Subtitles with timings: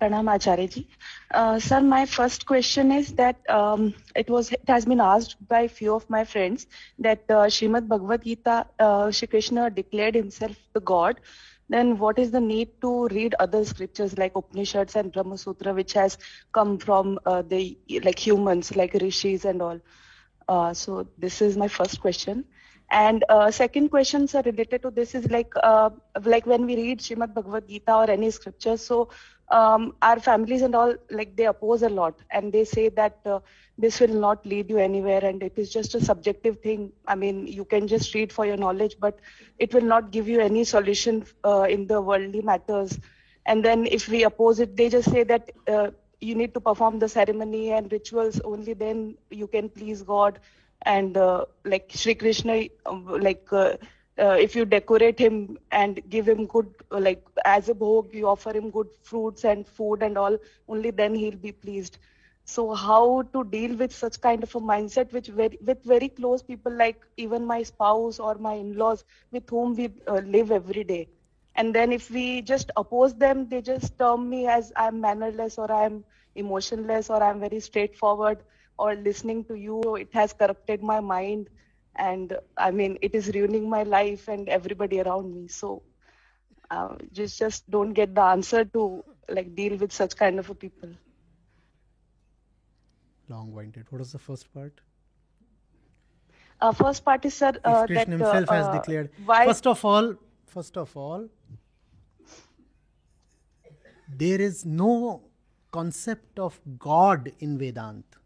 [0.00, 0.68] Pranam Acharya
[1.32, 5.66] uh, sir, my first question is that um, it was it has been asked by
[5.68, 6.66] few of my friends
[6.98, 11.20] that uh, Srimad Bhagavad Gita, uh, Shri Krishna declared himself the God.
[11.68, 15.92] Then what is the need to read other scriptures like Upanishads and Brahma Sutra, which
[15.92, 16.16] has
[16.52, 19.80] come from uh, the like humans, like rishis and all?
[20.48, 22.44] Uh, so this is my first question.
[22.90, 25.90] And uh, second question, sir, related to this is like uh,
[26.24, 29.10] like when we read Srimad Bhagavad Gita or any scripture, so
[29.50, 32.18] um, our families and all like they oppose a lot.
[32.30, 33.40] And they say that uh,
[33.76, 36.92] this will not lead you anywhere and it is just a subjective thing.
[37.06, 39.18] I mean you can just read for your knowledge but
[39.58, 42.98] it will not give you any solution uh, in the worldly matters.
[43.46, 46.98] And then if we oppose it they just say that uh, you need to perform
[46.98, 50.40] the ceremony and rituals only then you can please god
[50.82, 53.76] and uh, like Sri Krishna, like uh,
[54.18, 58.50] uh, if you decorate him and give him good, like as a bhog, you offer
[58.52, 60.36] him good fruits and food and all,
[60.68, 61.98] only then he'll be pleased.
[62.44, 66.42] So how to deal with such kind of a mindset, which very, with very close
[66.42, 71.08] people like even my spouse or my in-laws, with whom we uh, live every day.
[71.54, 75.70] And then if we just oppose them, they just term me as I'm mannerless or
[75.70, 76.04] I'm
[76.34, 78.38] emotionless or I'm very straightforward
[78.78, 81.48] or listening to you, it has corrupted my mind.
[81.96, 85.48] And I mean, it is ruining my life and everybody around me.
[85.48, 85.82] So
[86.70, 90.54] uh, just, just don't get the answer to like deal with such kind of a
[90.54, 90.90] people.
[93.28, 93.86] Long-winded.
[93.90, 94.80] What was the first part?
[96.60, 99.10] Uh, first part is sir uh, that uh, himself has uh, declared.
[99.24, 100.14] Why First of all,
[100.46, 101.28] first of all,
[104.16, 105.22] there is no
[105.70, 108.18] concept of God in Vedanta.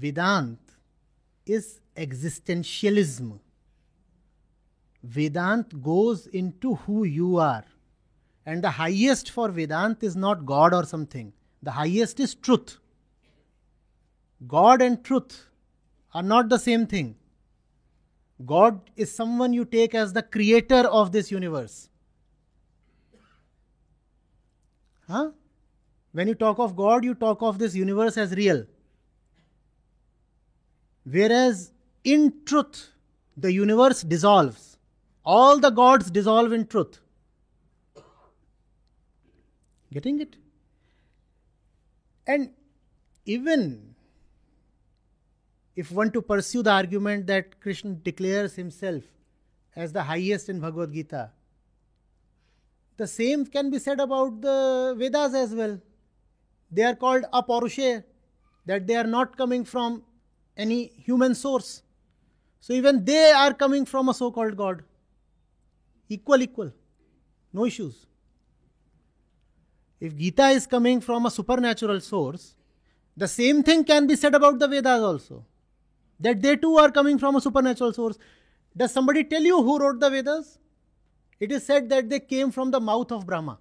[0.00, 0.58] Vedant
[1.46, 3.38] is existentialism.
[5.06, 7.64] Vedant goes into who you are.
[8.46, 12.78] And the highest for Vedant is not God or something, the highest is truth.
[14.46, 15.46] God and truth
[16.14, 17.16] are not the same thing.
[18.46, 21.90] God is someone you take as the creator of this universe.
[25.06, 25.30] Huh?
[26.12, 28.64] When you talk of God, you talk of this universe as real.
[31.10, 31.72] Whereas
[32.04, 32.90] in truth,
[33.36, 34.78] the universe dissolves.
[35.24, 37.00] All the gods dissolve in truth.
[39.92, 40.36] Getting it?
[42.26, 42.50] And
[43.26, 43.94] even
[45.74, 49.02] if one to pursue the argument that Krishna declares himself
[49.74, 51.30] as the highest in Bhagavad Gita,
[52.96, 55.80] the same can be said about the Vedas as well.
[56.70, 58.04] They are called aparushe,
[58.66, 60.04] that they are not coming from
[60.60, 61.82] any human source.
[62.60, 64.82] So even they are coming from a so called God.
[66.08, 66.72] Equal, equal.
[67.52, 68.06] No issues.
[70.00, 72.56] If Gita is coming from a supernatural source,
[73.16, 75.44] the same thing can be said about the Vedas also.
[76.18, 78.18] That they too are coming from a supernatural source.
[78.76, 80.58] Does somebody tell you who wrote the Vedas?
[81.38, 83.58] It is said that they came from the mouth of Brahma.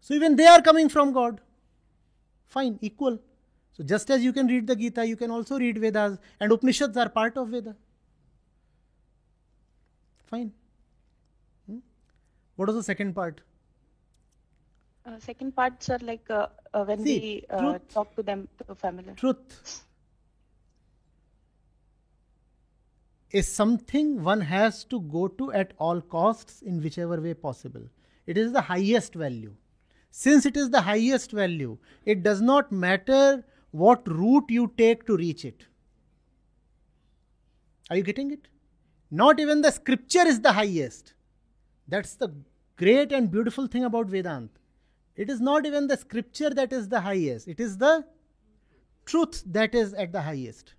[0.00, 1.40] So even they are coming from God.
[2.46, 3.20] Fine, equal.
[3.78, 6.96] So just as you can read the Gita, you can also read Vedas, and Upanishads
[6.96, 7.76] are part of Veda.
[10.26, 10.52] Fine.
[11.70, 11.78] Hmm?
[12.56, 13.40] What was the second part?
[15.06, 18.74] Uh, second parts are like uh, uh, when See, we uh, talk to them, to
[18.74, 19.12] family.
[19.16, 19.84] Truth
[23.30, 27.82] is something one has to go to at all costs in whichever way possible.
[28.26, 29.54] It is the highest value.
[30.10, 35.16] Since it is the highest value, it does not matter what route you take to
[35.16, 35.66] reach it.
[37.90, 38.48] Are you getting it?
[39.10, 41.14] Not even the scripture is the highest.
[41.86, 42.34] That's the
[42.76, 44.50] great and beautiful thing about Vedanta.
[45.16, 48.04] It is not even the scripture that is the highest, it is the
[49.04, 50.74] truth that is at the highest.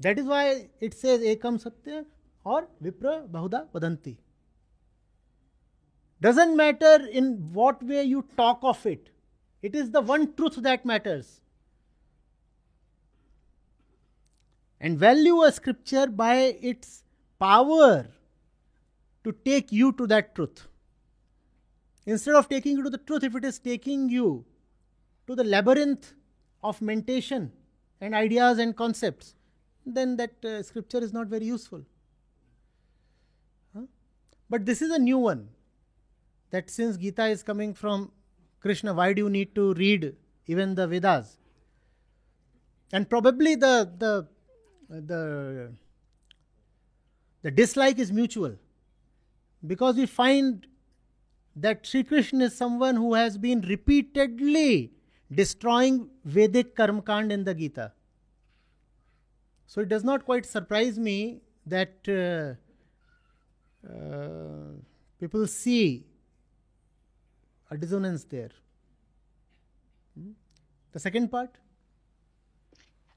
[0.00, 2.04] That is why it says Ekam Satya
[2.44, 4.16] or Vipra Bahudha Vadanti.
[6.20, 9.10] Doesn't matter in what way you talk of it,
[9.64, 11.40] it is the one truth that matters.
[14.78, 16.34] And value a scripture by
[16.70, 17.02] its
[17.38, 18.06] power
[19.24, 20.66] to take you to that truth.
[22.04, 24.44] Instead of taking you to the truth, if it is taking you
[25.26, 26.12] to the labyrinth
[26.62, 27.50] of mentation
[28.02, 29.34] and ideas and concepts,
[29.86, 31.82] then that uh, scripture is not very useful.
[33.74, 33.86] Huh?
[34.50, 35.48] But this is a new one
[36.50, 38.12] that since Gita is coming from
[38.64, 40.16] Krishna, why do you need to read
[40.46, 41.36] even the Vedas?
[42.92, 43.72] And probably the
[44.02, 44.26] the
[44.88, 45.72] the
[47.42, 48.54] the dislike is mutual
[49.72, 50.66] Because we find
[51.64, 54.92] that Sri Krishna is someone who has been repeatedly
[55.40, 57.92] destroying Vedic Karmakand in the Gita.
[59.66, 62.56] So it does not quite surprise me that uh,
[63.92, 64.74] uh,
[65.20, 66.06] people see
[67.74, 68.50] a dissonance there.
[70.18, 70.32] Hmm?
[70.92, 71.58] The second part?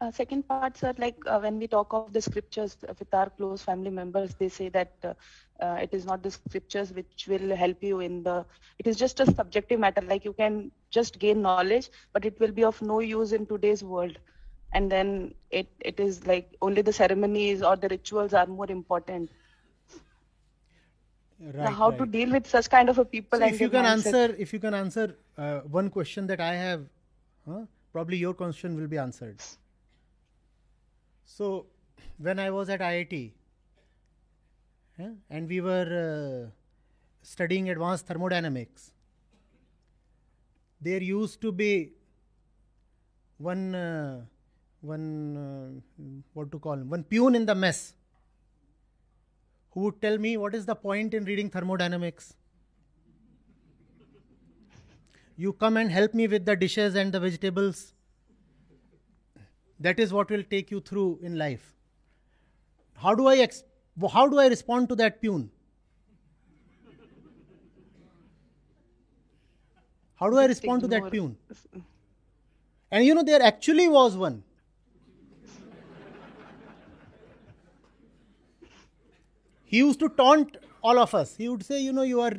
[0.00, 3.62] Uh, second part, sir, like uh, when we talk of the scriptures with our close
[3.62, 5.14] family members, they say that uh,
[5.62, 8.44] uh, it is not the scriptures which will help you in the.
[8.78, 10.02] It is just a subjective matter.
[10.02, 13.82] Like you can just gain knowledge, but it will be of no use in today's
[13.84, 14.18] world.
[14.72, 19.30] And then it, it is like only the ceremonies or the rituals are more important.
[21.44, 23.84] Right, how to deal with such kind of a people So and if you can
[23.84, 24.06] mindset.
[24.06, 26.84] answer, if you can answer uh, one question that I have,
[27.48, 27.62] huh,
[27.92, 29.40] probably your question will be answered.
[31.24, 31.66] So,
[32.18, 33.32] when I was at IIT,
[35.30, 36.50] and we were uh,
[37.22, 38.92] studying advanced thermodynamics,
[40.80, 41.90] there used to be
[43.38, 44.20] one, uh,
[44.80, 47.94] one, uh, what to call him, one peon in the mess
[49.72, 52.34] who would tell me what is the point in reading thermodynamics.
[55.36, 57.94] You come and help me with the dishes and the vegetables.
[59.80, 61.74] That is what will take you through in life.
[62.94, 63.64] How do i ex-
[64.12, 65.50] how do i respond to that peon
[70.20, 71.36] how do i respond to that peon
[72.90, 74.42] and you know there actually was one
[79.72, 81.34] he used to taunt all of us.
[81.34, 82.34] He would say, you know, you are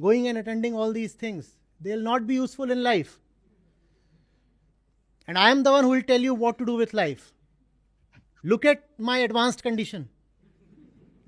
[0.00, 1.54] going and attending all these things.
[1.80, 3.20] They'll not be useful in life.
[5.28, 7.32] And I am the one who will tell you what to do with life.
[8.42, 10.08] Look at my advanced condition.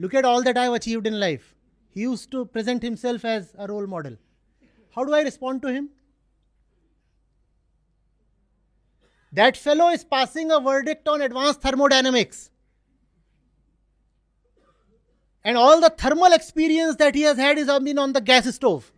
[0.01, 1.55] Look at all that I have achieved in life.
[1.91, 4.17] He used to present himself as a role model.
[4.97, 5.91] How do I respond to him?
[9.33, 12.50] That fellow is passing a verdict on advanced thermodynamics.
[15.43, 18.93] And all the thermal experience that he has had is been on the gas stove.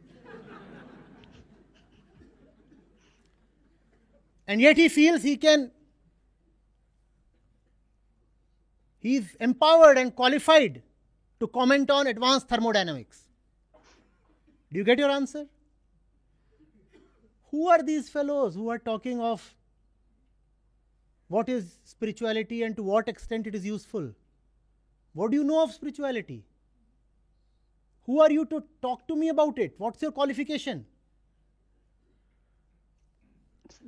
[4.46, 5.70] and yet he feels he can,
[8.98, 10.82] he is empowered and qualified
[11.40, 13.22] to comment on advanced thermodynamics.
[14.72, 15.46] Do you get your answer?
[17.50, 19.54] Who are these fellows who are talking of
[21.28, 24.12] what is spirituality and to what extent it is useful?
[25.12, 26.44] What do you know of spirituality?
[28.06, 29.74] Who are you to talk to me about it?
[29.78, 30.86] What's your qualification?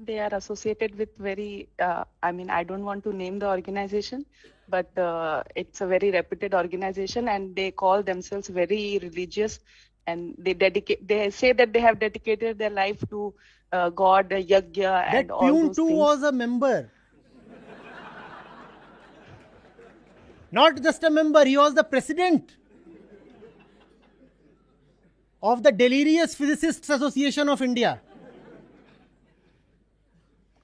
[0.07, 4.25] they are associated with very uh, i mean i don't want to name the organization
[4.69, 9.59] but uh, it's a very reputed organization and they call themselves very religious
[10.07, 13.35] and they dedicate they say that they have dedicated their life to
[13.73, 15.99] uh, god yagya That and all Pune those too things.
[15.99, 16.93] was a member.
[20.55, 22.55] Not just a member, he was the president
[25.43, 28.01] of the Delirious Physicists Association of India.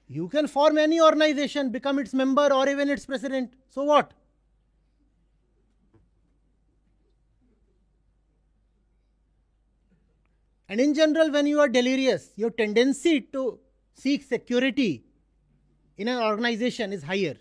[0.07, 3.53] You can form any organization, become its member or even its president.
[3.67, 4.13] So what?
[10.69, 13.59] And in general, when you are delirious, your tendency to
[13.93, 15.03] seek security
[15.97, 17.35] in an organization is higher.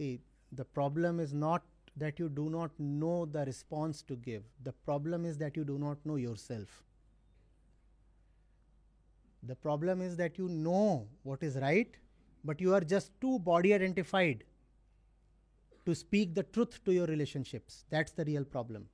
[0.00, 1.62] See, the problem is not
[1.94, 4.44] that you do not know the response to give.
[4.64, 6.84] The problem is that you do not know yourself.
[9.42, 11.98] The problem is that you know what is right,
[12.44, 14.44] but you are just too body identified
[15.84, 17.84] to speak the truth to your relationships.
[17.90, 18.88] That's the real problem.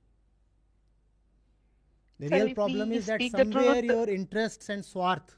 [2.19, 5.37] The Sir, real problem is that somewhere your interests and swarth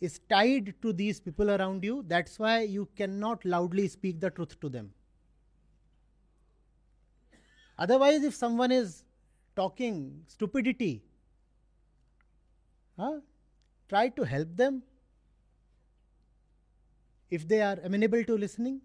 [0.00, 2.04] is tied to these people around you.
[2.06, 4.92] That's why you cannot loudly speak the truth to them.
[7.78, 9.04] Otherwise, if someone is
[9.56, 11.02] talking stupidity,
[12.98, 13.20] huh,
[13.88, 14.82] try to help them.
[17.30, 18.80] If they are amenable to listening,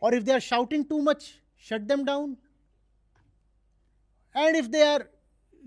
[0.00, 2.36] or if they are shouting too much, shut them down.
[4.34, 5.08] And if they are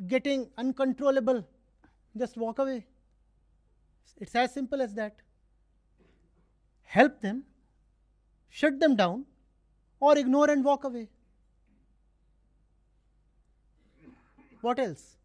[0.08, 1.48] getting uncontrollable,
[2.18, 2.86] just walk away.
[4.18, 5.16] It's as simple as that.
[6.84, 7.44] Help them,
[8.50, 9.26] shut them down,
[10.00, 11.10] or ignore and walk away.
[14.62, 15.18] What else?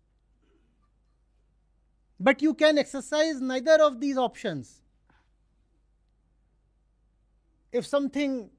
[2.19, 4.83] But you can exercise neither of these options.
[7.73, 8.51] If something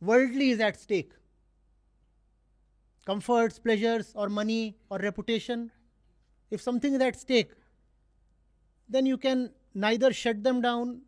[0.00, 1.12] worldly is at stake,
[3.06, 5.72] comforts, pleasures, or money, or reputation,
[6.50, 7.50] if something is at stake,
[8.88, 11.02] then you can neither shut them down,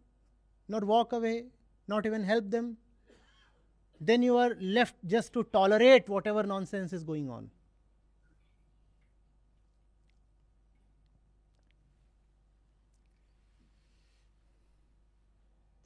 [0.68, 1.44] nor walk away,
[1.88, 2.76] not even help them.
[4.00, 7.50] Then you are left just to tolerate whatever nonsense is going on.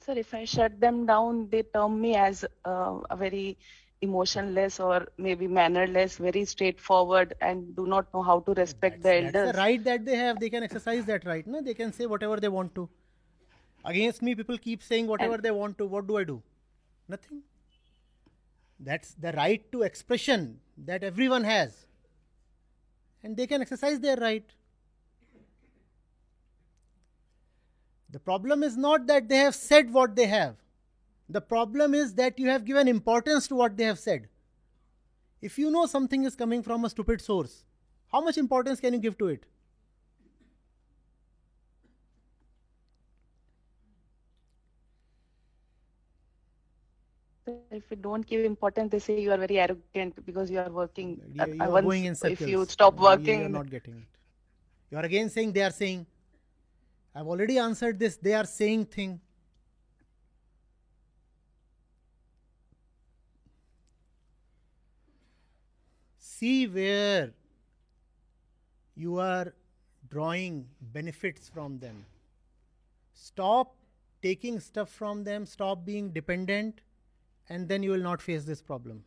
[0.05, 3.57] Sir, if I shut them down, they term me as uh, a very
[4.01, 9.33] emotionless or maybe mannerless, very straightforward, and do not know how to respect the elders.
[9.33, 10.39] That's the right that they have.
[10.39, 11.45] They can exercise that right.
[11.45, 11.61] No?
[11.61, 12.89] They can say whatever they want to.
[13.83, 15.85] Against me, people keep saying whatever And- they want to.
[15.85, 16.41] What do I do?
[17.07, 17.41] Nothing.
[18.79, 21.85] That's the right to expression that everyone has.
[23.23, 24.45] And they can exercise their right.
[28.11, 30.55] The problem is not that they have said what they have.
[31.29, 34.27] The problem is that you have given importance to what they have said.
[35.41, 37.63] If you know something is coming from a stupid source,
[38.11, 39.45] how much importance can you give to it?
[47.71, 51.21] If you don't give importance, they say you are very arrogant because you are working.
[51.33, 52.41] You, Uh, you uh, are going in circles.
[52.41, 54.19] If you stop working, You are not getting it.
[54.91, 56.05] You are again saying they are saying.
[57.15, 58.17] I've already answered this.
[58.17, 59.19] They are saying thing.
[66.39, 67.31] See where
[68.95, 69.53] you are
[70.09, 72.05] drawing benefits from them.
[73.13, 73.75] Stop
[74.21, 76.79] taking stuff from them, stop being dependent,
[77.49, 79.03] and then you will not face this problem.